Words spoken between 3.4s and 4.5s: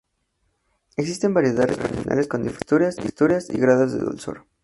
y grados de dulzor.